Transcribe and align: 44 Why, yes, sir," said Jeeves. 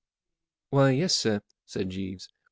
44 0.71 0.79
Why, 0.79 0.91
yes, 0.97 1.15
sir," 1.15 1.41
said 1.67 1.91
Jeeves. 1.91 2.27